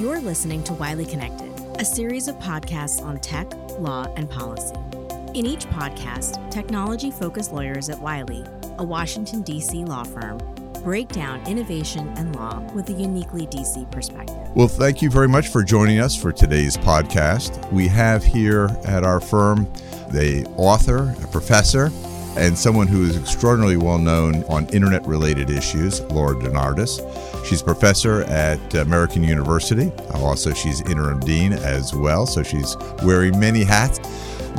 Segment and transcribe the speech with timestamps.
[0.00, 4.74] You're listening to Wiley Connected, a series of podcasts on tech, law, and policy.
[5.34, 8.42] In each podcast, technology focused lawyers at Wiley,
[8.78, 9.84] a Washington, D.C.
[9.84, 10.38] law firm,
[10.82, 14.38] break down innovation and law with a uniquely DC perspective.
[14.54, 17.70] Well, thank you very much for joining us for today's podcast.
[17.70, 19.70] We have here at our firm
[20.08, 21.90] the author, a professor,
[22.40, 27.00] and someone who is extraordinarily well known on internet related issues, Laura DeNardis.
[27.44, 29.92] She's professor at American University.
[30.14, 34.00] Also, she's interim dean as well, so she's wearing many hats.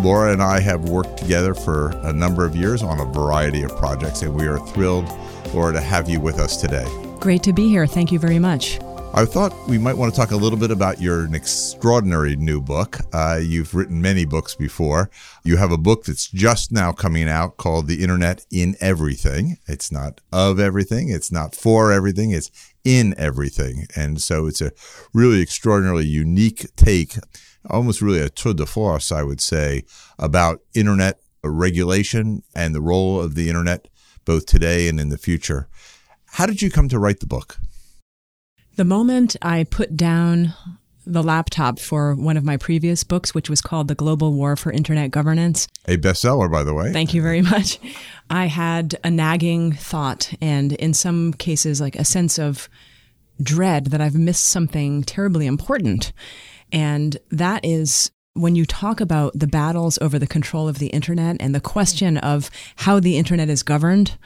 [0.04, 3.76] Laura and I have worked together for a number of years on a variety of
[3.76, 5.10] projects, and we are thrilled,
[5.54, 6.88] Laura, to have you with us today.
[7.20, 7.88] Great to be here.
[7.88, 8.80] Thank you very much.
[9.14, 12.98] I thought we might want to talk a little bit about your extraordinary new book.
[13.12, 15.10] Uh, you've written many books before.
[15.44, 19.58] You have a book that's just now coming out called The Internet in Everything.
[19.68, 22.52] It's not of everything, it's not for everything, it's
[22.86, 23.86] in everything.
[23.98, 24.72] And so it's a
[25.14, 27.16] really extraordinarily unique take,
[27.70, 29.84] almost really a tour de force, I would say,
[30.18, 33.90] about Internet regulation and the role of the Internet
[34.24, 35.68] both today and in the future.
[36.36, 37.58] How did you come to write the book?
[38.82, 40.56] The moment I put down
[41.06, 44.72] the laptop for one of my previous books, which was called The Global War for
[44.72, 45.68] Internet Governance.
[45.86, 46.92] A bestseller, by the way.
[46.92, 47.80] Thank you very much.
[48.32, 52.70] I had a nagging thought, and in some cases, like a sense of
[53.40, 56.12] dread that I've missed something terribly important.
[56.72, 61.38] And that is when you talk about the battles over the control of the internet
[61.40, 64.18] and the question of how the internet is governed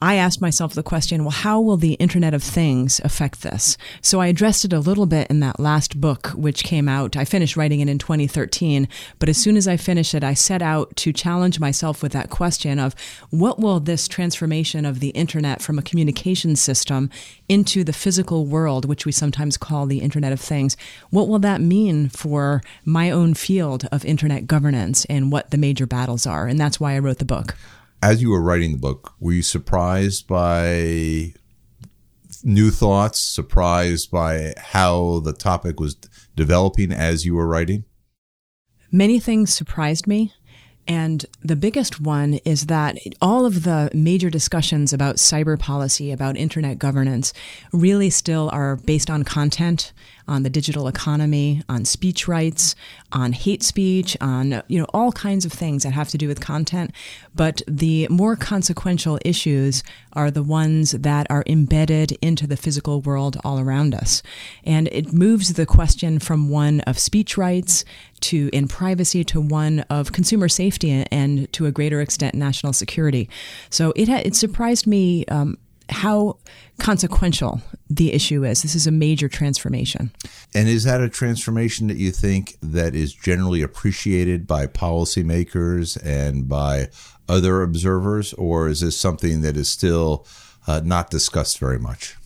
[0.00, 3.76] I asked myself the question, well, how will the Internet of Things affect this?
[4.00, 7.16] So I addressed it a little bit in that last book, which came out.
[7.16, 8.86] I finished writing it in 2013,
[9.18, 12.30] but as soon as I finished it, I set out to challenge myself with that
[12.30, 12.94] question of
[13.30, 17.10] what will this transformation of the Internet from a communication system
[17.48, 20.76] into the physical world, which we sometimes call the Internet of Things,
[21.10, 25.88] what will that mean for my own field of Internet governance and what the major
[25.88, 26.46] battles are?
[26.46, 27.56] And that's why I wrote the book
[28.02, 31.34] as you were writing the book, were you surprised by
[32.44, 35.96] new thoughts, surprised by how the topic was
[36.36, 37.84] developing as you were writing?
[38.90, 40.32] Many things surprised me.
[40.86, 46.38] And the biggest one is that all of the major discussions about cyber policy, about
[46.38, 47.34] internet governance,
[47.74, 49.92] really still are based on content,
[50.28, 52.74] on the digital economy, on speech rights,
[53.12, 56.40] on hate speech, on you know all kinds of things that have to do with
[56.40, 56.92] content.
[57.34, 63.38] But the more consequential issues are the ones that are embedded into the physical world
[63.44, 64.22] all around us,
[64.64, 67.84] and it moves the question from one of speech rights
[68.20, 73.28] to in privacy to one of consumer safety and to a greater extent national security.
[73.70, 75.56] So it ha- it surprised me um,
[75.88, 76.38] how
[76.78, 77.60] consequential
[77.90, 78.62] the issue is.
[78.62, 80.10] This is a major transformation.
[80.54, 86.48] And is that a transformation that you think that is generally appreciated by policymakers and
[86.48, 86.88] by
[87.28, 90.26] other observers, or is this something that is still
[90.66, 92.16] uh, not discussed very much?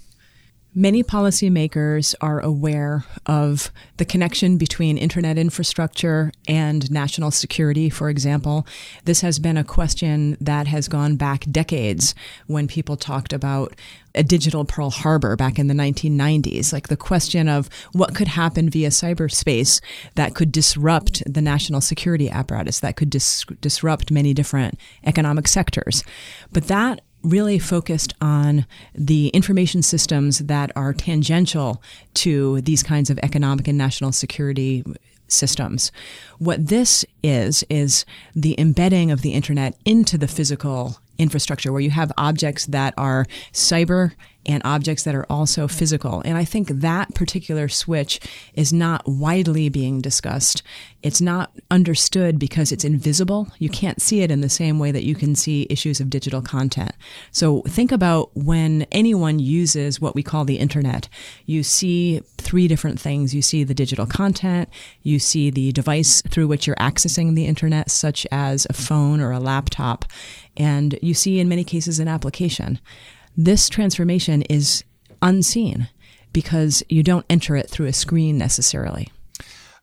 [0.74, 8.66] Many policymakers are aware of the connection between internet infrastructure and national security, for example.
[9.04, 12.14] This has been a question that has gone back decades
[12.46, 13.74] when people talked about
[14.14, 18.70] a digital Pearl Harbor back in the 1990s, like the question of what could happen
[18.70, 19.78] via cyberspace
[20.14, 26.02] that could disrupt the national security apparatus, that could dis- disrupt many different economic sectors.
[26.50, 31.82] But that really focused on the information systems that are tangential
[32.14, 34.84] to these kinds of economic and national security
[35.28, 35.90] systems.
[36.38, 41.90] What this is, is the embedding of the internet into the physical infrastructure where you
[41.90, 44.12] have objects that are cyber
[44.46, 46.22] and objects that are also physical.
[46.24, 48.20] And I think that particular switch
[48.54, 50.62] is not widely being discussed.
[51.02, 53.48] It's not understood because it's invisible.
[53.58, 56.42] You can't see it in the same way that you can see issues of digital
[56.42, 56.92] content.
[57.30, 61.08] So think about when anyone uses what we call the internet.
[61.46, 63.34] You see three different things.
[63.34, 64.68] You see the digital content,
[65.02, 69.30] you see the device through which you're accessing the internet, such as a phone or
[69.30, 70.04] a laptop,
[70.56, 72.80] and you see in many cases an application.
[73.36, 74.84] This transformation is
[75.22, 75.88] unseen
[76.32, 79.10] because you don't enter it through a screen necessarily.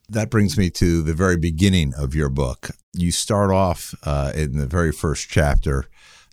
[0.07, 2.69] That brings me to the very beginning of your book.
[2.93, 5.85] You start off uh, in the very first chapter,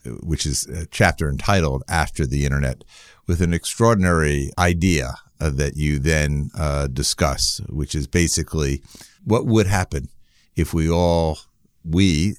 [0.05, 2.85] which is a chapter entitled After the Internet,
[3.27, 8.83] with an extraordinary idea uh, that you then uh, discuss, which is basically
[9.25, 10.09] what would happen
[10.55, 11.39] if we all,
[11.85, 12.37] we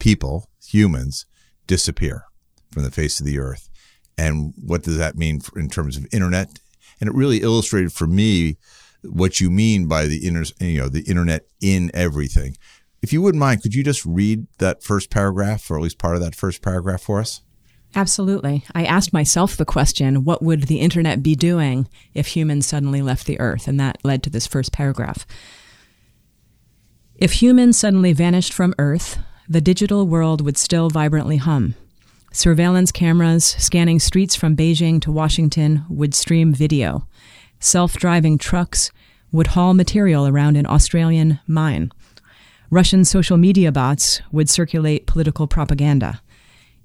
[0.00, 1.26] people, humans,
[1.68, 2.24] disappear
[2.72, 3.69] from the face of the earth
[4.20, 6.58] and what does that mean in terms of internet?
[7.00, 8.58] And it really illustrated for me
[9.02, 12.56] what you mean by the inter, you know, the internet in everything.
[13.00, 16.16] If you wouldn't mind, could you just read that first paragraph, or at least part
[16.16, 17.40] of that first paragraph for us?
[17.94, 18.62] Absolutely.
[18.74, 23.26] I asked myself the question what would the internet be doing if humans suddenly left
[23.26, 23.66] the earth?
[23.66, 25.26] And that led to this first paragraph.
[27.16, 29.18] If humans suddenly vanished from Earth,
[29.48, 31.74] the digital world would still vibrantly hum.
[32.32, 37.08] Surveillance cameras scanning streets from Beijing to Washington would stream video.
[37.58, 38.92] Self driving trucks
[39.32, 41.90] would haul material around an Australian mine.
[42.70, 46.22] Russian social media bots would circulate political propaganda.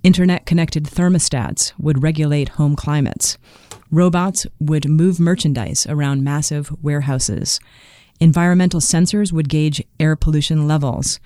[0.01, 3.38] Internet connected thermostats would regulate home climates.
[3.92, 7.59] Robots would move merchandise around massive warehouses.
[8.19, 11.19] Environmental sensors would gauge air pollution levels.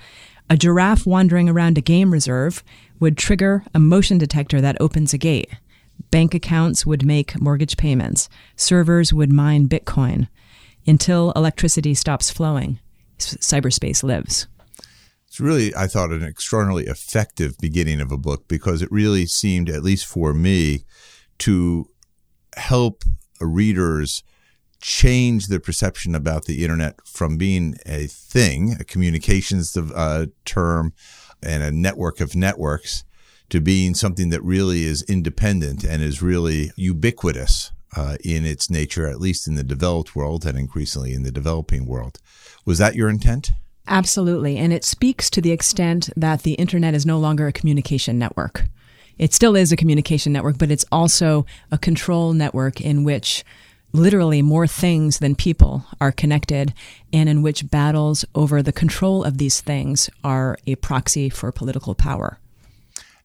[0.50, 2.64] A giraffe wandering around a game reserve
[3.00, 5.50] would trigger a motion detector that opens a gate.
[6.12, 8.30] Bank accounts would make mortgage payments.
[8.56, 10.28] Servers would mine Bitcoin.
[10.88, 12.80] Until electricity stops flowing,
[13.18, 14.48] cyberspace lives.
[15.28, 19.70] It's really, I thought, an extraordinarily effective beginning of a book because it really seemed,
[19.70, 20.86] at least for me,
[21.40, 21.90] to
[22.58, 23.04] help
[23.40, 24.24] readers
[24.82, 30.94] change their perception about the internet from being a thing, a communications uh, term,
[31.44, 33.04] and a network of networks,
[33.50, 39.08] to being something that really is independent and is really ubiquitous uh, in its nature,
[39.08, 42.20] at least in the developed world and increasingly in the developing world.
[42.66, 43.52] Was that your intent?
[43.88, 44.58] Absolutely.
[44.58, 48.66] And it speaks to the extent that the internet is no longer a communication network.
[49.18, 53.44] It still is a communication network, but it's also a control network in which
[53.92, 56.74] literally more things than people are connected
[57.12, 61.96] and in which battles over the control of these things are a proxy for political
[61.96, 62.40] power.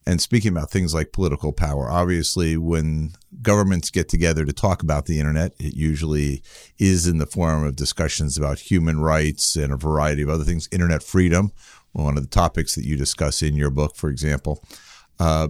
[0.06, 5.06] And speaking about things like political power, obviously, when governments get together to talk about
[5.06, 6.42] the internet, it usually
[6.78, 10.68] is in the form of discussions about human rights and a variety of other things.
[10.70, 11.52] Internet freedom,
[11.92, 14.62] one of the topics that you discuss in your book, for example.
[15.18, 15.48] Uh,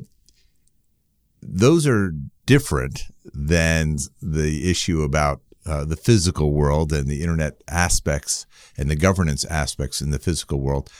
[1.46, 2.12] those are
[2.46, 8.46] different than the issue about uh, the physical world and the internet aspects
[8.76, 10.90] and the governance aspects in the physical world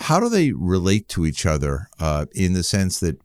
[0.00, 3.20] how do they relate to each other uh, in the sense that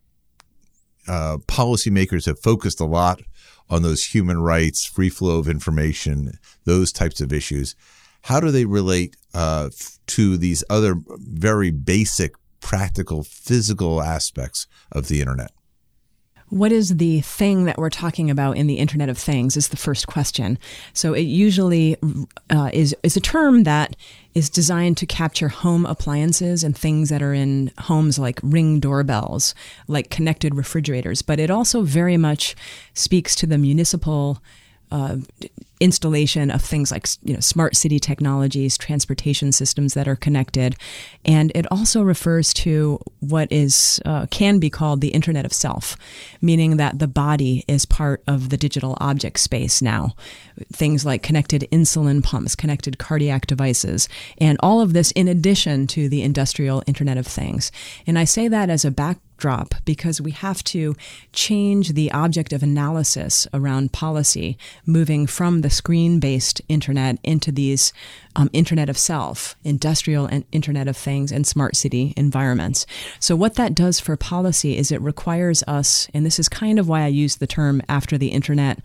[1.06, 3.20] uh, policymakers have focused a lot
[3.70, 6.32] on those human rights, free flow of information,
[6.64, 7.76] those types of issues?
[8.22, 9.70] How do they relate uh,
[10.08, 15.52] to these other very basic, practical, physical aspects of the internet?
[16.54, 19.76] What is the thing that we're talking about in the Internet of Things is the
[19.76, 20.56] first question.
[20.92, 21.96] So it usually
[22.48, 23.96] uh, is is a term that
[24.34, 29.52] is designed to capture home appliances and things that are in homes like ring doorbells,
[29.88, 31.22] like connected refrigerators.
[31.22, 32.54] But it also very much
[32.94, 34.40] speaks to the municipal
[34.94, 35.16] uh,
[35.80, 40.76] installation of things like you know smart city technologies, transportation systems that are connected,
[41.24, 45.96] and it also refers to what is uh, can be called the Internet of Self,
[46.40, 50.14] meaning that the body is part of the digital object space now.
[50.72, 54.08] Things like connected insulin pumps, connected cardiac devices,
[54.38, 57.72] and all of this in addition to the industrial Internet of Things.
[58.06, 60.94] And I say that as a back drop because we have to
[61.32, 67.92] change the object of analysis around policy, moving from the screen based internet into these
[68.36, 72.86] um, Internet of Self, industrial and Internet of Things, and smart city environments.
[73.20, 76.88] So, what that does for policy is it requires us, and this is kind of
[76.88, 78.80] why I use the term after the internet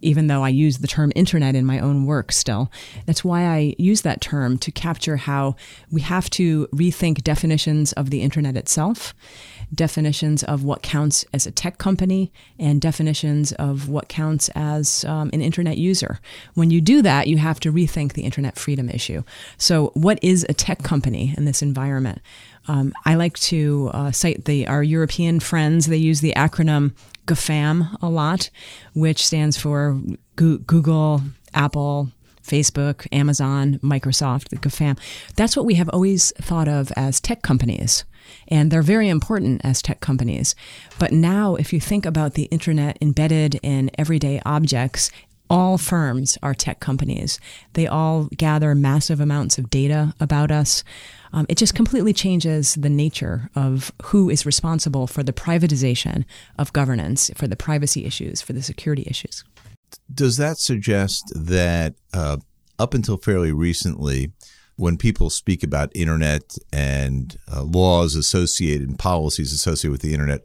[0.00, 2.70] even though I use the term internet in my own work still.
[3.06, 5.56] That's why I use that term to capture how
[5.90, 9.14] we have to rethink definitions of the internet itself
[9.74, 15.30] definitions of what counts as a tech company and definitions of what counts as um,
[15.32, 16.20] an internet user.
[16.54, 19.22] When you do that, you have to rethink the internet freedom issue.
[19.56, 22.20] So, what is a tech company in this environment?
[22.66, 25.86] Um, I like to uh, cite the our European friends.
[25.86, 26.94] They use the acronym
[27.26, 28.50] GAFAM a lot,
[28.94, 30.00] which stands for
[30.36, 31.22] Google,
[31.54, 32.10] Apple,
[32.48, 34.98] Facebook, Amazon, Microsoft, the GAFAM.
[35.36, 38.04] That's what we have always thought of as tech companies.
[38.48, 40.54] And they're very important as tech companies.
[40.98, 45.10] But now, if you think about the internet embedded in everyday objects,
[45.50, 47.40] all firms are tech companies.
[47.72, 50.84] They all gather massive amounts of data about us.
[51.32, 56.24] Um, it just completely changes the nature of who is responsible for the privatization
[56.58, 59.44] of governance, for the privacy issues, for the security issues.
[60.12, 62.38] Does that suggest that uh,
[62.78, 64.32] up until fairly recently,
[64.76, 70.42] when people speak about internet and uh, laws associated and policies associated with the internet,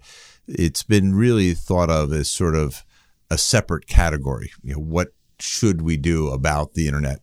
[0.47, 2.83] it's been really thought of as sort of
[3.29, 4.51] a separate category.
[4.63, 7.19] You know, what should we do about the internet?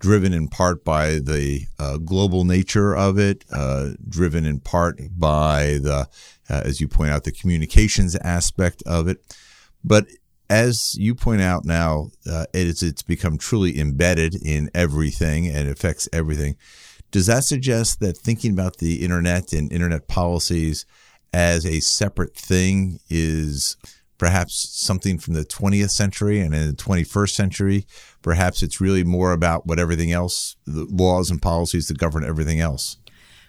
[0.00, 5.78] Driven in part by the uh, global nature of it, uh, driven in part by
[5.82, 6.08] the,
[6.48, 9.18] uh, as you point out, the communications aspect of it.
[9.82, 10.06] But
[10.50, 16.08] as you point out now, uh, it's it's become truly embedded in everything and affects
[16.12, 16.56] everything.
[17.10, 20.84] Does that suggest that thinking about the internet and internet policies
[21.32, 23.76] as a separate thing is
[24.18, 27.86] perhaps something from the 20th century and in the 21st century.
[28.20, 32.60] Perhaps it's really more about what everything else, the laws and policies that govern everything
[32.60, 32.98] else.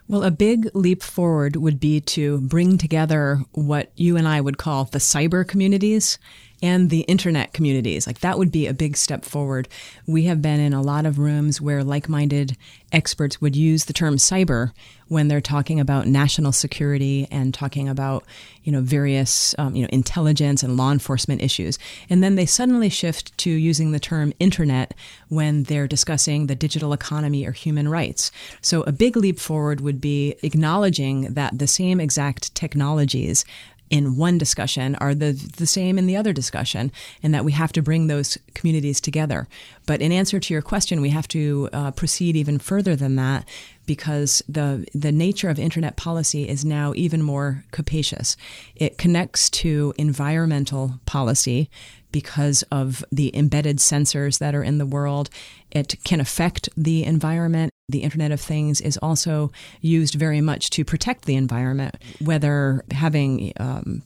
[0.07, 4.57] Well, a big leap forward would be to bring together what you and I would
[4.57, 6.17] call the cyber communities
[6.61, 8.05] and the internet communities.
[8.07, 9.67] Like that would be a big step forward.
[10.05, 12.57] We have been in a lot of rooms where like minded
[12.91, 14.71] experts would use the term cyber
[15.07, 18.23] when they're talking about national security and talking about,
[18.63, 21.79] you know, various, um, you know, intelligence and law enforcement issues.
[22.09, 24.93] And then they suddenly shift to using the term internet
[25.27, 28.31] when they're discussing the digital economy or human rights.
[28.61, 33.45] So a big leap forward would be acknowledging that the same exact technologies
[33.89, 36.91] in one discussion are the, the same in the other discussion,
[37.23, 39.47] and that we have to bring those communities together.
[39.85, 43.47] But in answer to your question, we have to uh, proceed even further than that
[43.85, 48.37] because the the nature of internet policy is now even more capacious.
[48.75, 51.71] It connects to environmental policy
[52.11, 55.29] because of the embedded sensors that are in the world.
[55.71, 57.71] It can affect the environment.
[57.89, 63.51] The Internet of Things is also used very much to protect the environment, whether having
[63.59, 64.03] um,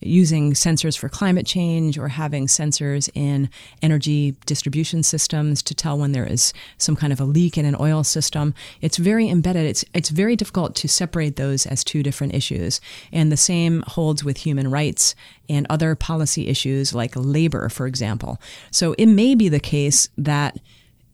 [0.00, 3.48] using sensors for climate change or having sensors in
[3.82, 7.76] energy distribution systems to tell when there is some kind of a leak in an
[7.80, 8.54] oil system.
[8.80, 9.66] It's very embedded.
[9.66, 12.80] It's it's very difficult to separate those as two different issues.
[13.12, 15.14] And the same holds with human rights
[15.48, 18.40] and other policy issues like labor, for example.
[18.70, 20.58] So it may be the case that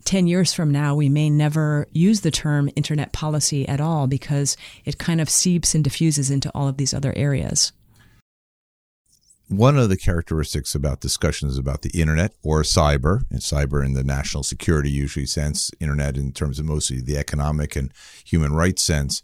[0.05, 4.57] 10 years from now, we may never use the term internet policy at all because
[4.85, 7.73] it kind of seeps and diffuses into all of these other areas.
[9.49, 14.03] One of the characteristics about discussions about the internet or cyber, and cyber in the
[14.03, 17.93] national security usually sense, internet in terms of mostly the economic and
[18.25, 19.23] human rights sense,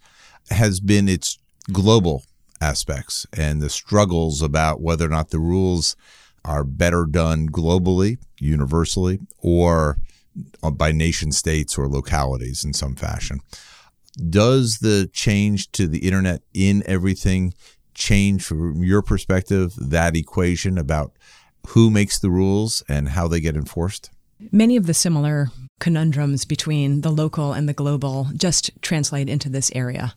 [0.51, 1.39] has been its
[1.73, 2.25] global
[2.61, 5.97] aspects and the struggles about whether or not the rules
[6.45, 9.99] are better done globally, universally, or
[10.75, 13.41] by nation states or localities in some fashion.
[14.29, 17.55] Does the change to the internet in everything
[17.95, 21.13] change from your perspective that equation about
[21.69, 24.11] who makes the rules and how they get enforced?
[24.53, 25.49] Many of the similar
[25.81, 30.15] conundrums between the local and the global just translate into this area.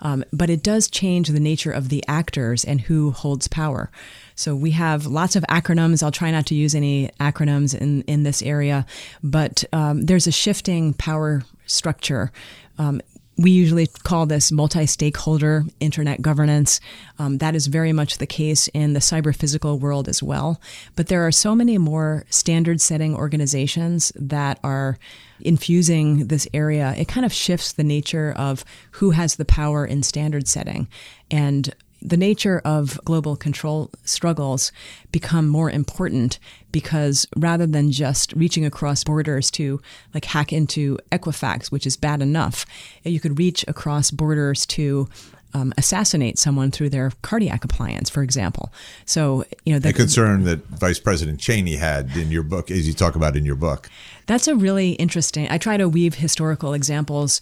[0.00, 3.90] Um, but it does change the nature of the actors and who holds power.
[4.34, 6.02] So we have lots of acronyms.
[6.02, 8.86] I'll try not to use any acronyms in, in this area,
[9.22, 12.32] but um, there's a shifting power structure.
[12.78, 13.00] Um,
[13.36, 16.80] we usually call this multi stakeholder internet governance.
[17.18, 20.60] Um, that is very much the case in the cyber physical world as well.
[20.94, 24.98] But there are so many more standard setting organizations that are
[25.40, 26.94] infusing this area.
[26.96, 30.86] It kind of shifts the nature of who has the power in standard setting.
[31.30, 31.74] And
[32.04, 34.70] the nature of global control struggles
[35.10, 36.38] become more important
[36.70, 39.80] because rather than just reaching across borders to
[40.12, 42.66] like hack into Equifax, which is bad enough,
[43.04, 45.08] you could reach across borders to
[45.54, 48.72] um, assassinate someone through their cardiac appliance, for example.
[49.06, 52.86] So, you know, the, the concern that Vice President Cheney had in your book, as
[52.86, 53.88] you talk about in your book.
[54.26, 55.46] That's a really interesting.
[55.50, 57.40] I try to weave historical examples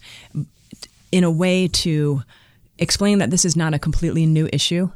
[1.11, 2.21] in a way to
[2.77, 4.89] explain that this is not a completely new issue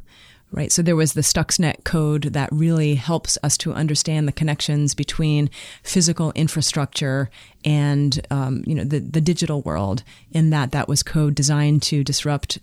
[0.51, 0.71] right?
[0.71, 5.49] So there was the Stuxnet code that really helps us to understand the connections between
[5.83, 7.29] physical infrastructure
[7.65, 10.03] and um, you know the the digital world.
[10.31, 12.59] In that, that was code designed to disrupt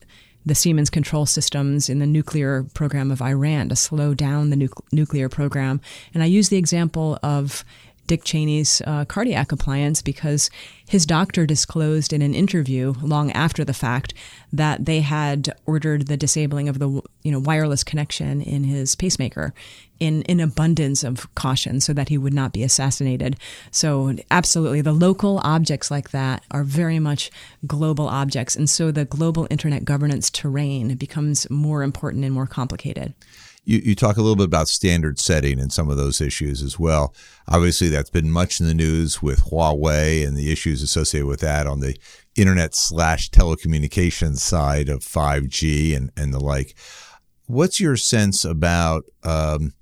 [0.46, 4.68] the Siemens control systems in the nuclear program of Iran to slow down the nu-
[4.92, 5.80] nuclear program.
[6.12, 7.64] And I use the example of
[8.06, 10.50] Dick Cheney's uh, cardiac appliance because
[10.86, 14.12] his doctor disclosed in an interview long after the fact
[14.52, 19.54] that they had ordered the disabling of the you know wireless connection in his pacemaker
[19.98, 23.36] in in abundance of caution so that he would not be assassinated.
[23.70, 27.30] So absolutely the local objects like that are very much
[27.66, 33.14] global objects and so the global internet governance terrain becomes more important and more complicated.
[33.64, 36.78] You, you talk a little bit about standard setting and some of those issues as
[36.78, 37.14] well.
[37.48, 41.66] Obviously, that's been much in the news with Huawei and the issues associated with that
[41.66, 41.96] on the
[42.36, 46.74] internet slash telecommunications side of 5G and, and the like.
[47.46, 49.74] What's your sense about um,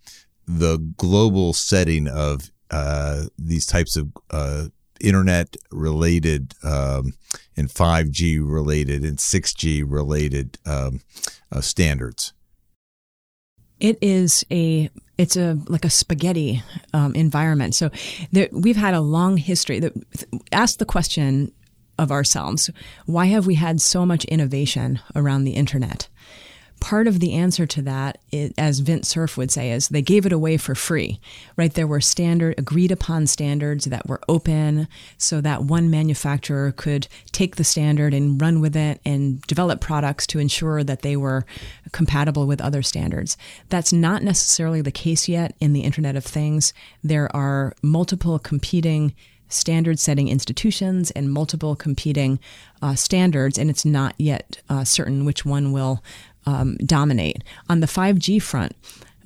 [0.46, 4.66] the global setting of uh, these types of uh,
[5.00, 7.14] internet related um,
[7.56, 11.00] and 5G related and 6G related um,
[11.50, 12.32] uh, standards?
[13.82, 16.62] It is a it's a like a spaghetti
[16.94, 17.74] um, environment.
[17.74, 17.90] So
[18.30, 19.80] there, we've had a long history.
[19.80, 19.92] That
[20.52, 21.50] ask the question
[21.98, 22.70] of ourselves:
[23.06, 26.08] Why have we had so much innovation around the internet?
[26.82, 30.26] Part of the answer to that, is, as Vint Cerf would say, is they gave
[30.26, 31.20] it away for free,
[31.56, 31.72] right?
[31.72, 37.54] There were standard, agreed upon standards that were open so that one manufacturer could take
[37.54, 41.46] the standard and run with it and develop products to ensure that they were
[41.92, 43.36] compatible with other standards.
[43.68, 46.74] That's not necessarily the case yet in the Internet of Things.
[47.04, 49.14] There are multiple competing
[49.48, 52.40] standard setting institutions and multiple competing
[52.80, 56.02] uh, standards, and it's not yet uh, certain which one will
[56.46, 57.42] um, dominate.
[57.68, 58.75] On the 5G front,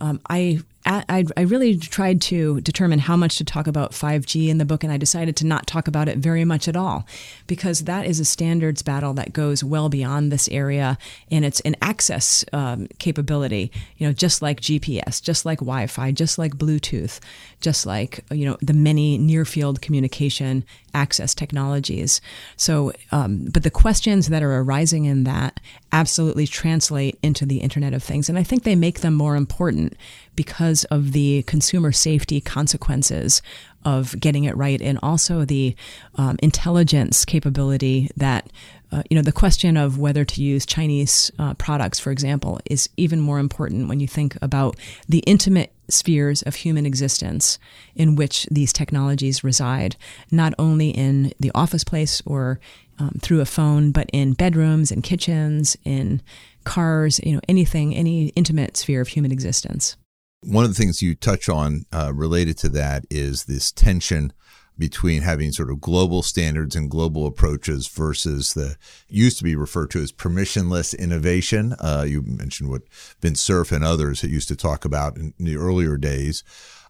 [0.00, 4.59] um, I I, I, really tried to determine how much to talk about 5G in
[4.59, 7.07] the book, and I decided to not talk about it very much at all
[7.49, 10.97] because that is a standards battle that goes well beyond this area,
[11.31, 13.73] and it's an access um, capability.
[13.99, 17.19] You know, just like GPS, just like Wi-Fi, just like Bluetooth,
[17.61, 20.64] just like you know the many near-field communication
[20.95, 22.21] access technologies.
[22.57, 25.61] So, um, but the questions that are arising in that
[25.93, 29.97] absolutely translate into the Internet of Things, and I think they make them more important
[30.37, 33.43] because of the consumer safety consequences
[33.85, 35.75] of getting it right and also the
[36.16, 38.50] um, intelligence capability that
[38.93, 42.88] uh, you know the question of whether to use Chinese uh, products, for example, is
[42.97, 44.76] even more important when you think about
[45.09, 47.59] the intimate spheres of human existence
[47.95, 49.97] in which these technologies reside,
[50.31, 52.61] not only in the office place or
[52.99, 56.23] um, through a phone, but in bedrooms and kitchens, in
[56.64, 59.97] cars, you know, anything, any intimate sphere of human existence.
[60.43, 64.33] One of the things you touch on uh, related to that is this tension
[64.78, 68.76] between having sort of global standards and global approaches versus the
[69.08, 71.75] used to be referred to as permissionless innovation.
[71.80, 72.82] Uh, you mentioned what
[73.21, 76.45] Vint Cerf and others used to talk about in the earlier days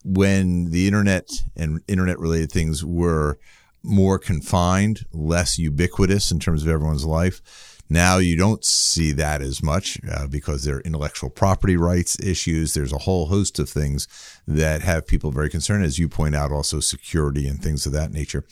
[0.04, 3.38] when the internet and internet related things were
[3.82, 7.40] more confined, less ubiquitous in terms of everyone's life
[7.88, 12.74] now you don't see that as much uh, because there are intellectual property rights issues.
[12.74, 14.08] There's a whole host of things
[14.46, 18.12] that have people very concerned, as you point out, also security and things of that
[18.12, 18.44] nature.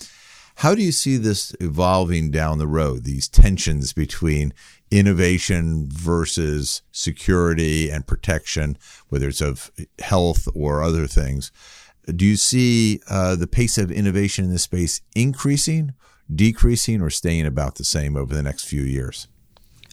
[0.59, 4.55] How do you see this evolving down the road, these tensions between
[4.90, 11.51] innovation versus security and protection, whether it's of health or other things?
[12.07, 15.94] Do you see uh, the pace of innovation in this space increasing
[16.33, 19.29] decreasing or staying about the same over the next few years?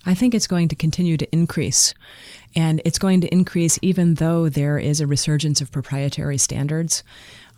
[0.05, 1.93] I think it's going to continue to increase.
[2.55, 7.03] And it's going to increase even though there is a resurgence of proprietary standards.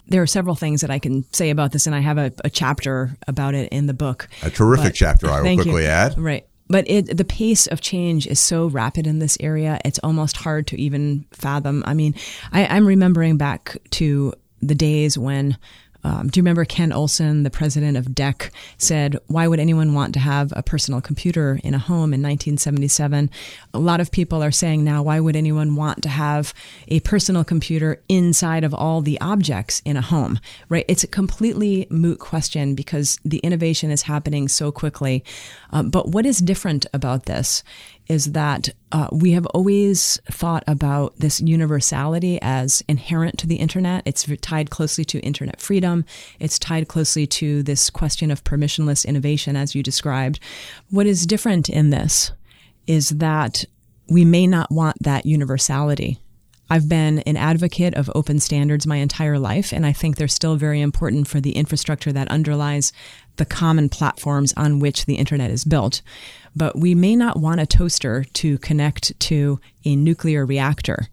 [0.07, 2.49] There are several things that I can say about this, and I have a, a
[2.49, 4.27] chapter about it in the book.
[4.43, 5.87] A terrific but, chapter, I will quickly you.
[5.89, 6.17] add.
[6.17, 6.45] Right.
[6.67, 10.67] But it, the pace of change is so rapid in this area, it's almost hard
[10.67, 11.83] to even fathom.
[11.85, 12.15] I mean,
[12.51, 15.57] I, I'm remembering back to the days when
[16.03, 20.13] um, do you remember Ken Olsen, the president of DEC, said, Why would anyone want
[20.13, 23.29] to have a personal computer in a home in 1977?
[23.73, 26.53] A lot of people are saying now, Why would anyone want to have
[26.89, 30.85] a personal computer inside of all the objects in a home, right?
[30.87, 35.23] It's a completely moot question because the innovation is happening so quickly.
[35.71, 37.63] Uh, but what is different about this
[38.07, 44.03] is that uh, we have always thought about this universality as inherent to the internet.
[44.05, 46.05] It's tied closely to internet freedom.
[46.39, 50.39] It's tied closely to this question of permissionless innovation, as you described.
[50.89, 52.31] What is different in this
[52.87, 53.65] is that
[54.09, 56.19] we may not want that universality.
[56.69, 60.55] I've been an advocate of open standards my entire life, and I think they're still
[60.55, 62.91] very important for the infrastructure that underlies
[63.37, 66.01] the common platforms on which the internet is built
[66.55, 71.07] but we may not want a toaster to connect to a nuclear reactor.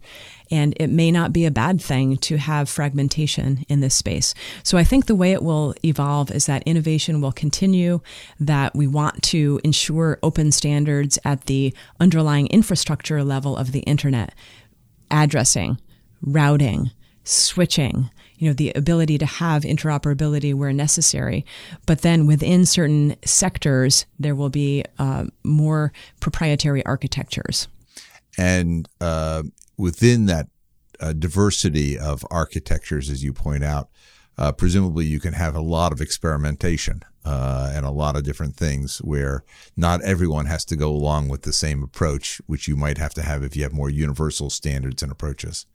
[0.50, 4.34] And it may not be a bad thing to have fragmentation in this space.
[4.64, 8.00] So I think the way it will evolve is that innovation will continue,
[8.40, 14.34] that we want to ensure open standards at the underlying infrastructure level of the internet,
[15.10, 15.78] addressing,
[16.20, 16.90] routing,
[17.22, 21.44] switching, you know, the ability to have interoperability where necessary.
[21.84, 27.68] But then within certain sectors, there will be uh, more proprietary architectures.
[28.38, 29.42] And uh,
[29.76, 30.48] within that
[30.98, 33.90] uh, diversity of architectures, as you point out,
[34.38, 38.56] uh, presumably you can have a lot of experimentation uh, and a lot of different
[38.56, 39.44] things where
[39.76, 43.22] not everyone has to go along with the same approach, which you might have to
[43.22, 45.66] have if you have more universal standards and approaches.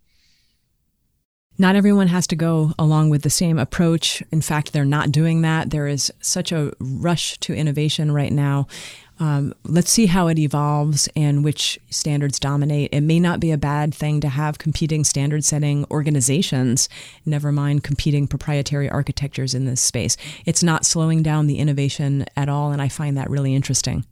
[1.58, 4.22] Not everyone has to go along with the same approach.
[4.32, 5.70] In fact, they're not doing that.
[5.70, 8.68] There is such a rush to innovation right now.
[9.18, 12.90] Um, let's see how it evolves and which standards dominate.
[12.92, 16.90] It may not be a bad thing to have competing standard setting organizations,
[17.26, 20.18] never mind competing proprietary architectures in this space.
[20.46, 24.06] It's not slowing down the innovation at all, and I find that really interesting.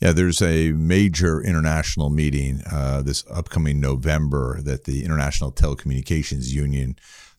[0.00, 6.96] Yeah, there's a major international meeting uh, this upcoming November that the International Telecommunications Union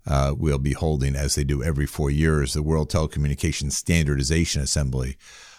[0.07, 5.17] uh, will be holding, as they do every four years, the World Telecommunications Standardization Assembly.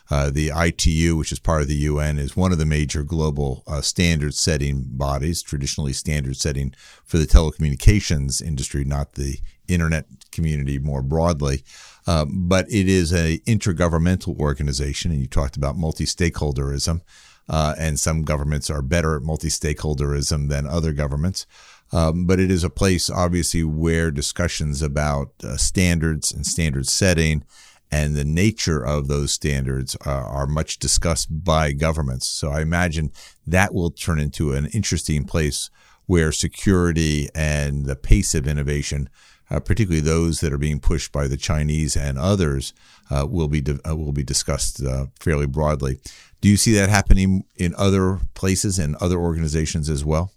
[0.09, 3.65] Uh, the ITU, which is part of the UN, is one of the major global
[3.67, 6.73] uh, standard setting bodies, traditionally standard setting
[7.05, 11.65] for the telecommunications industry, not the internet community more broadly.
[12.07, 17.01] Um, but it is a intergovernmental organization, and you talked about multi-stakeholderism,
[17.49, 21.47] uh, and some governments are better at multi-stakeholderism than other governments.
[21.93, 27.45] Um, but it is a place, obviously, where discussions about uh, standards and standard setting
[27.91, 32.27] and the nature of those standards uh, are much discussed by governments.
[32.27, 33.13] So I imagine
[33.47, 35.71] that will turn into an interesting place
[36.07, 39.09] where security and the pace of innovation
[39.51, 42.73] uh, particularly those that are being pushed by the Chinese and others,
[43.11, 46.01] uh, will be uh, will be discussed uh, fairly broadly.
[46.41, 50.33] Do you see that happening in other places and other organizations as well?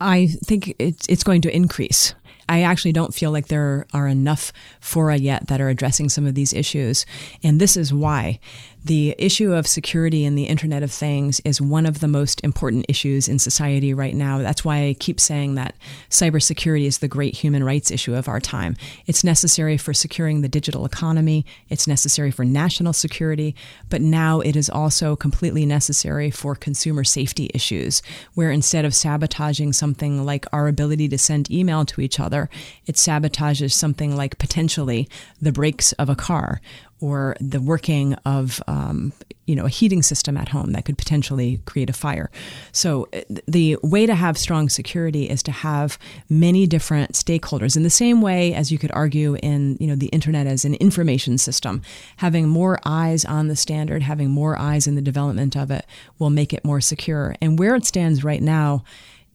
[0.00, 2.14] I think it's it's going to increase.
[2.48, 6.34] I actually don't feel like there are enough fora yet that are addressing some of
[6.34, 7.04] these issues.
[7.42, 8.40] And this is why
[8.84, 12.86] the issue of security in the Internet of Things is one of the most important
[12.88, 14.38] issues in society right now.
[14.38, 15.74] That's why I keep saying that
[16.10, 18.76] cybersecurity is the great human rights issue of our time.
[19.06, 23.54] It's necessary for securing the digital economy, it's necessary for national security,
[23.88, 28.02] but now it is also completely necessary for consumer safety issues,
[28.34, 32.48] where instead of sabotaging something like our ability to send email to each other,
[32.86, 35.08] it sabotages something like potentially
[35.42, 36.60] the brakes of a car
[37.00, 39.12] or the working of um,
[39.46, 42.30] you know a heating system at home that could potentially create a fire.
[42.72, 47.76] So uh, the way to have strong security is to have many different stakeholders.
[47.76, 50.74] In the same way as you could argue in you know the internet as an
[50.74, 51.82] information system,
[52.18, 55.86] having more eyes on the standard, having more eyes in the development of it
[56.18, 57.34] will make it more secure.
[57.40, 58.84] And where it stands right now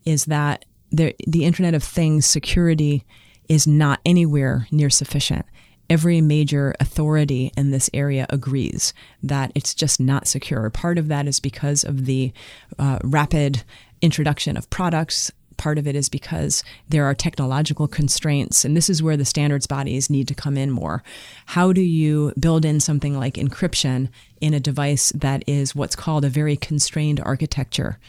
[0.05, 3.05] is that the the Internet of Things security
[3.49, 5.45] is not anywhere near sufficient
[5.93, 10.67] every major authority in this area agrees that it's just not secure.
[10.71, 12.33] Part of that is because of the
[12.79, 13.61] uh, rapid
[14.01, 15.31] introduction of products.
[15.55, 19.67] Part of it is because there are technological constraints, and this is where the standards
[19.67, 21.03] bodies need to come in more.
[21.45, 24.09] How do you build in something like encryption
[24.41, 27.99] in a device that is what's called a very constrained architecture?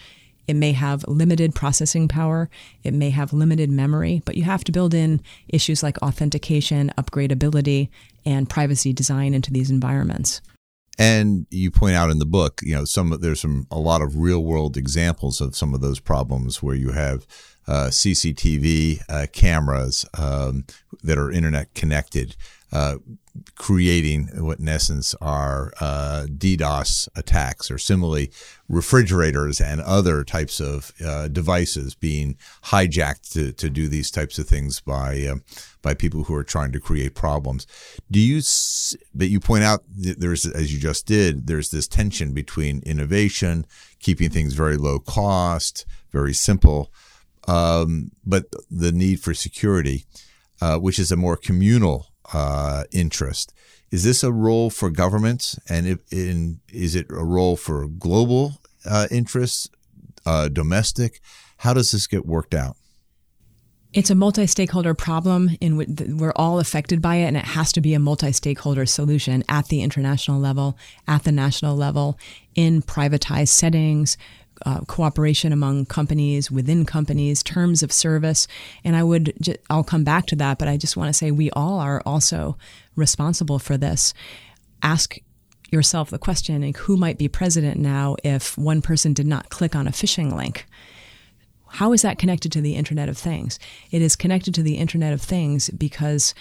[0.47, 2.51] It may have limited processing power.
[2.83, 7.89] It may have limited memory, but you have to build in issues like authentication, upgradability,
[8.27, 10.41] and privacy design into these environments.
[10.99, 14.17] And you point out in the book, you know, some there's some a lot of
[14.17, 17.27] real world examples of some of those problems where you have
[17.67, 20.65] uh, CCTV uh, cameras um,
[21.03, 22.37] that are internet connected
[22.75, 22.97] uh,
[23.55, 28.31] creating what in essence are uh, DDoS attacks, or similarly
[28.69, 34.47] refrigerators and other types of uh, devices being hijacked to, to do these types of
[34.47, 35.37] things by uh,
[35.83, 37.67] by people who are trying to create problems.
[38.11, 38.43] Do you?
[39.15, 43.67] But you point out that there's, as you just did, there's this tension between innovation,
[44.01, 46.91] keeping things very low cost, very simple,
[47.47, 50.07] um, but the need for security,
[50.61, 53.55] uh, which is a more communal uh, interest.
[53.91, 58.61] Is this a role for governments, and if, in, is it a role for global
[58.85, 59.71] uh, interests,
[60.27, 61.21] uh, domestic?
[61.59, 62.77] How does this get worked out?
[63.93, 67.81] It's a multi-stakeholder problem in which we're all affected by it, and it has to
[67.81, 72.19] be a multi-stakeholder solution at the international level, at the national level,
[72.57, 74.19] in privatized settings,
[74.65, 78.47] uh, cooperation among companies, within companies, terms of service.
[78.85, 81.31] And I would, ju- I'll come back to that, but I just want to say
[81.31, 82.57] we all are also
[82.97, 84.15] responsible for this.
[84.83, 85.19] Ask
[85.71, 89.75] yourself the question like, who might be president now if one person did not click
[89.75, 90.67] on a phishing link?
[91.67, 93.59] How is that connected to the Internet of Things?
[93.91, 96.35] It is connected to the Internet of Things because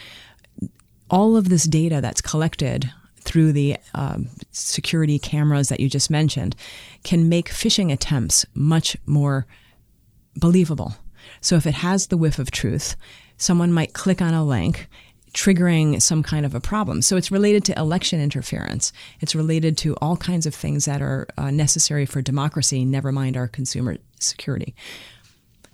[1.10, 2.92] all of this data that's collected
[3.24, 6.56] through the um, security cameras that you just mentioned
[7.04, 9.46] can make phishing attempts much more
[10.36, 10.96] believable.
[11.42, 12.96] So if it has the whiff of truth,
[13.38, 14.88] someone might click on a link
[15.34, 17.02] triggering some kind of a problem.
[17.02, 18.94] So it's related to election interference.
[19.20, 23.36] It's related to all kinds of things that are uh, necessary for democracy, never mind
[23.36, 24.76] our consumer security.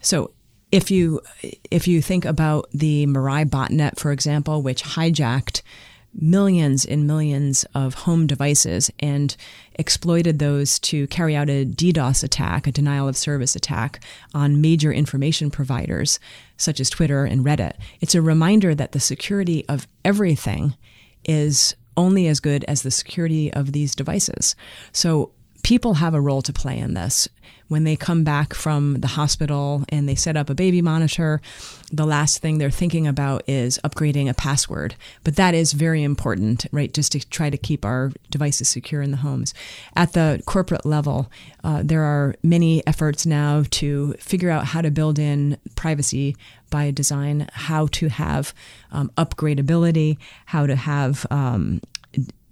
[0.01, 0.31] So
[0.71, 1.21] if you
[1.69, 5.61] if you think about the Mirai botnet, for example, which hijacked
[6.13, 9.35] millions and millions of home devices and
[9.75, 14.91] exploited those to carry out a DDoS attack, a denial of service attack on major
[14.91, 16.19] information providers
[16.57, 17.73] such as Twitter and Reddit.
[18.01, 20.75] It's a reminder that the security of everything
[21.25, 24.55] is only as good as the security of these devices.
[24.91, 25.31] So
[25.63, 27.27] people have a role to play in this
[27.69, 31.39] when they come back from the hospital and they set up a baby monitor,
[31.91, 34.95] the last thing they're thinking about is upgrading a password.
[35.23, 36.91] But that is very important, right?
[36.91, 39.53] Just to try to keep our devices secure in the homes.
[39.95, 41.31] At the corporate level,
[41.63, 46.35] uh, there are many efforts now to figure out how to build in privacy
[46.71, 48.53] by design, how to have
[48.91, 50.17] um, upgradability,
[50.47, 51.81] how to have um,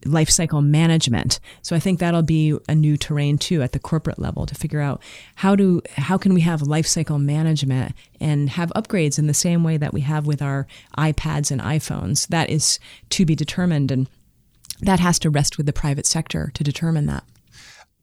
[0.08, 1.39] life cycle management.
[1.62, 4.82] So I think that'll be a new terrain too at the corporate level to figure
[4.82, 5.02] out
[5.36, 9.63] how do how can we have life cycle management and have upgrades in the same
[9.63, 10.67] way that we have with our
[10.98, 12.28] iPads and iPhones.
[12.28, 14.08] That is to be determined and
[14.82, 17.24] that has to rest with the private sector to determine that.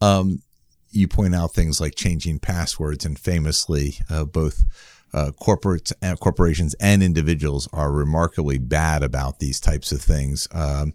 [0.00, 0.42] Um,
[0.90, 4.64] you point out things like changing passwords, and famously, uh, both
[5.12, 10.48] uh, corporates, uh, corporations, and individuals are remarkably bad about these types of things.
[10.52, 10.94] Um,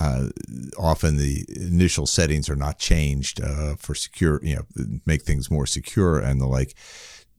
[0.00, 0.28] uh,
[0.78, 5.66] often the initial settings are not changed uh, for secure, you know, make things more
[5.66, 6.74] secure and the like.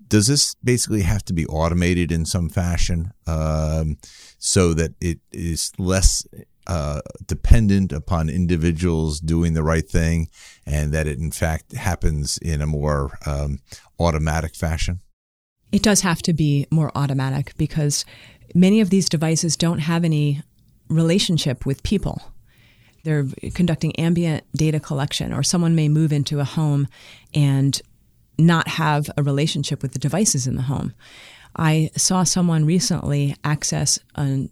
[0.07, 3.97] Does this basically have to be automated in some fashion um,
[4.37, 6.25] so that it is less
[6.65, 10.29] uh, dependent upon individuals doing the right thing
[10.65, 13.59] and that it in fact happens in a more um,
[13.99, 15.01] automatic fashion?
[15.71, 18.05] It does have to be more automatic because
[18.55, 20.41] many of these devices don't have any
[20.89, 22.21] relationship with people
[23.07, 26.87] they're conducting ambient data collection, or someone may move into a home
[27.33, 27.81] and
[28.37, 30.93] not have a relationship with the devices in the home.
[31.55, 34.49] I saw someone recently access an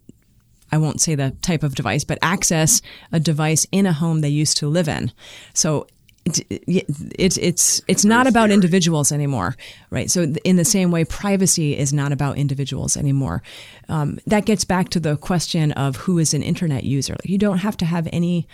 [0.72, 4.30] I won't say the type of device, but access a device in a home they
[4.30, 5.12] used to live in.
[5.54, 5.86] So
[6.26, 9.56] it's it's it's not about individuals anymore,
[9.92, 10.10] right?
[10.10, 13.44] So in the same way, privacy is not about individuals anymore.
[13.90, 17.16] Um, that gets back to the question of who is an internet user.
[17.24, 18.48] You don't have to have any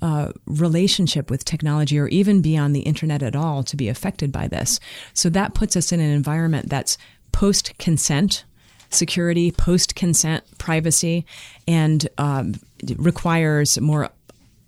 [0.00, 4.32] uh, relationship with technology or even be on the internet at all to be affected
[4.32, 4.80] by this.
[5.12, 6.96] So that puts us in an environment that's
[7.32, 8.44] post consent
[8.90, 11.26] security, post consent privacy,
[11.66, 12.54] and um,
[12.96, 14.08] requires more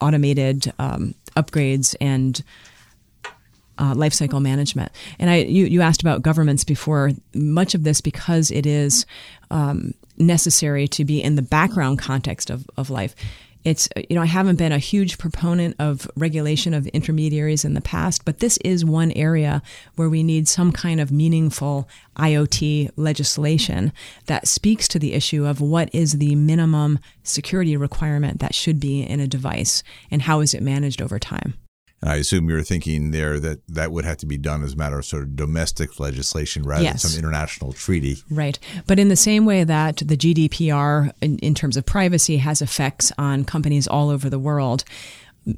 [0.01, 2.43] automated um, upgrades and
[3.79, 4.93] uh, lifecycle management.
[5.19, 7.13] And I, you, you asked about governments before.
[7.35, 9.07] Much of this because it is
[9.51, 13.15] um, necessary to be in the background context of, of life
[13.65, 17.75] it's uh, you know I haven't been a huge proponent of regulation of intermediaries in
[17.75, 19.63] the past, but this is one area
[19.97, 23.93] where we need some kind of meaningful IoT legislation
[24.27, 29.03] that speaks to the issue of what is the minimum security requirement that should be
[29.03, 31.55] in a device and how is it managed over time.
[32.03, 34.77] And I assume you're thinking there that that would have to be done as a
[34.77, 37.03] matter of sort of domestic legislation rather yes.
[37.03, 38.19] than some international treaty.
[38.31, 38.59] Right.
[38.87, 43.13] But in the same way that the GDPR, in, in terms of privacy, has effects
[43.19, 44.85] on companies all over the world,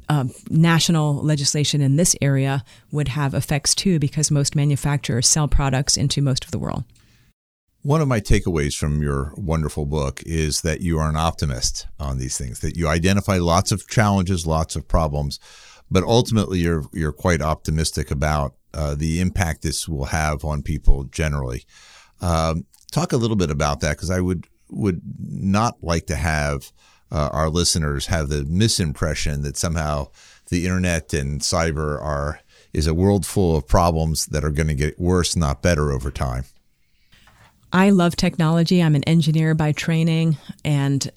[0.09, 5.97] uh, national legislation in this area would have effects too because most manufacturers sell products
[5.97, 6.83] into most of the world.
[7.83, 12.17] One of my takeaways from your wonderful book is that you are an optimist on
[12.17, 15.37] these things, that you identify lots of challenges, lots of problems,
[15.93, 21.03] but ultimately you're you're quite optimistic about uh, the impact this will have on people
[21.05, 21.63] generally.
[22.19, 26.73] Um, talk a little bit about that because I would would not like to have
[27.11, 30.07] uh, our listeners have the misimpression that somehow
[30.49, 32.39] the internet and cyber are
[32.73, 36.09] is a world full of problems that are going to get worse, not better over
[36.09, 36.45] time.
[37.71, 38.81] I love technology.
[38.81, 41.07] I'm an engineer by training, and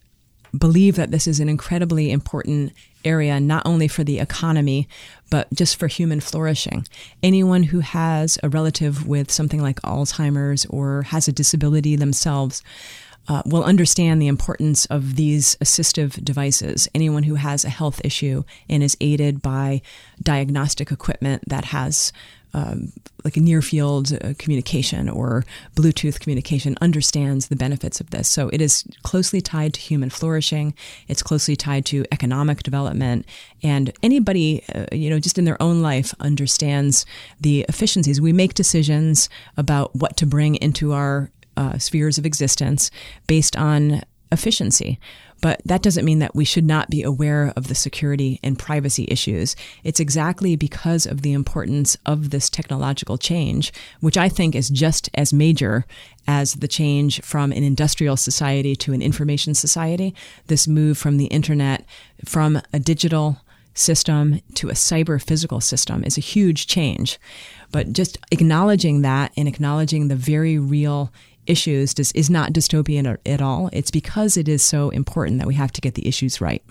[0.56, 2.72] believe that this is an incredibly important
[3.06, 4.88] area, not only for the economy,
[5.30, 6.86] but just for human flourishing.
[7.22, 12.62] Anyone who has a relative with something like Alzheimer's or has a disability themselves
[13.28, 16.88] uh, will understand the importance of these assistive devices.
[16.94, 19.82] Anyone who has a health issue and is aided by
[20.22, 22.12] diagnostic equipment that has
[22.56, 22.90] um,
[23.22, 28.28] like a near field uh, communication or Bluetooth communication understands the benefits of this.
[28.28, 30.74] So it is closely tied to human flourishing.
[31.06, 33.26] It's closely tied to economic development.
[33.62, 37.04] And anybody, uh, you know, just in their own life understands
[37.38, 38.20] the efficiencies.
[38.20, 42.90] We make decisions about what to bring into our uh, spheres of existence
[43.26, 44.98] based on efficiency.
[45.40, 49.06] But that doesn't mean that we should not be aware of the security and privacy
[49.08, 49.54] issues.
[49.84, 55.10] It's exactly because of the importance of this technological change, which I think is just
[55.14, 55.84] as major
[56.26, 60.14] as the change from an industrial society to an information society.
[60.46, 61.84] This move from the internet,
[62.24, 63.40] from a digital
[63.74, 67.18] system to a cyber physical system is a huge change.
[67.70, 71.12] But just acknowledging that and acknowledging the very real
[71.46, 73.70] issues does, is not dystopian at all.
[73.72, 76.62] It's because it is so important that we have to get the issues right.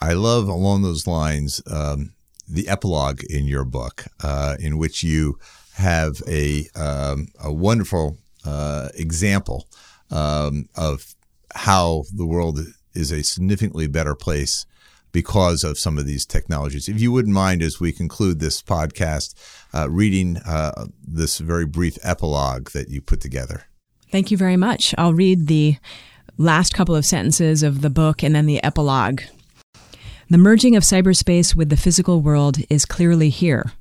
[0.00, 2.12] I love along those lines um,
[2.48, 5.38] the epilogue in your book, uh, in which you
[5.74, 9.66] have a um, a wonderful uh, example
[10.10, 11.14] um, of
[11.54, 12.60] how the world
[12.94, 14.66] is a significantly better place
[15.12, 16.88] because of some of these technologies.
[16.88, 19.34] If you wouldn't mind, as we conclude this podcast,
[19.72, 23.64] uh, reading uh, this very brief epilogue that you put together.
[24.14, 24.94] Thank you very much.
[24.96, 25.76] I'll read the
[26.38, 29.22] last couple of sentences of the book and then the epilogue.
[30.30, 33.72] The merging of cyberspace with the physical world is clearly here,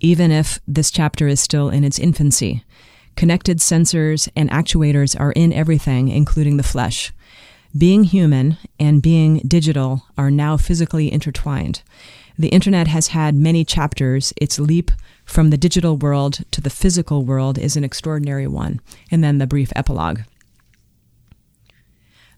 [0.00, 2.64] even if this chapter is still in its infancy.
[3.16, 7.12] Connected sensors and actuators are in everything, including the flesh.
[7.76, 11.82] Being human and being digital are now physically intertwined.
[12.38, 14.32] The internet has had many chapters.
[14.38, 14.90] Its leap
[15.24, 18.80] from the digital world to the physical world is an extraordinary one.
[19.10, 20.20] And then the brief epilogue.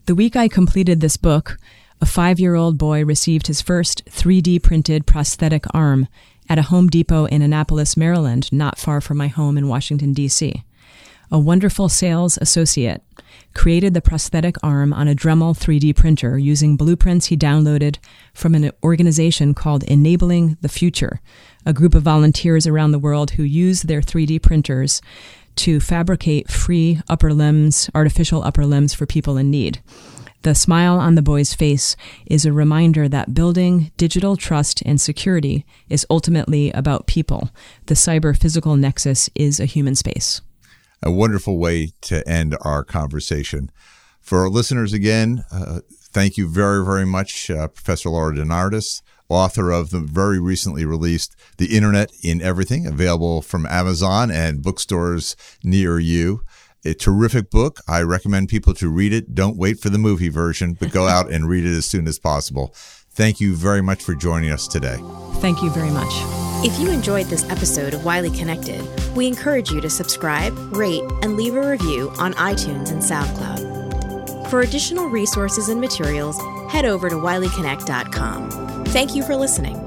[0.05, 1.57] The week I completed this book,
[1.99, 6.07] a five year old boy received his first 3D printed prosthetic arm
[6.47, 10.63] at a Home Depot in Annapolis, Maryland, not far from my home in Washington, D.C.
[11.31, 13.01] A wonderful sales associate
[13.55, 17.97] created the prosthetic arm on a Dremel 3D printer using blueprints he downloaded
[18.33, 21.21] from an organization called Enabling the Future,
[21.65, 25.01] a group of volunteers around the world who use their 3D printers
[25.57, 29.81] to fabricate free upper limbs, artificial upper limbs for people in need.
[30.41, 31.95] The smile on the boy's face
[32.27, 37.49] is a reminder that building digital trust and security is ultimately about people.
[37.87, 40.41] The cyber physical nexus is a human space
[41.05, 43.71] a wonderful way to end our conversation.
[44.19, 49.71] For our listeners, again, uh, thank you very, very much, uh, Professor Laura DeNardis, author
[49.71, 55.99] of the very recently released The Internet in Everything, available from Amazon and bookstores near
[55.99, 56.41] you.
[56.85, 57.79] A terrific book.
[57.87, 59.33] I recommend people to read it.
[59.33, 62.19] Don't wait for the movie version, but go out and read it as soon as
[62.19, 62.75] possible.
[63.09, 64.97] Thank you very much for joining us today.
[65.35, 66.11] Thank you very much.
[66.63, 68.83] If you enjoyed this episode of Wiley Connected,
[69.15, 74.49] we encourage you to subscribe, rate, and leave a review on iTunes and SoundCloud.
[74.49, 76.37] For additional resources and materials,
[76.69, 78.85] head over to wileyconnect.com.
[78.85, 79.81] Thank you for listening.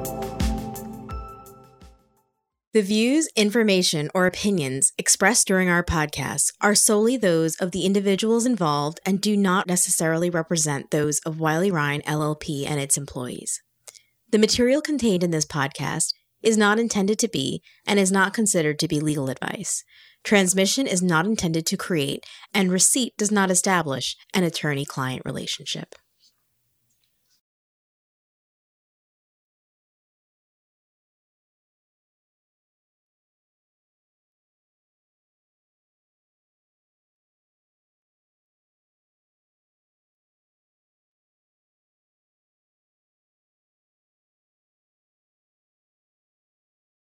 [2.75, 8.45] The views, information, or opinions expressed during our podcast are solely those of the individuals
[8.45, 13.63] involved and do not necessarily represent those of Wiley Rein LLP and its employees.
[14.31, 16.13] The material contained in this podcast
[16.43, 19.83] is not intended to be and is not considered to be legal advice.
[20.23, 25.95] Transmission is not intended to create, and receipt does not establish an attorney client relationship.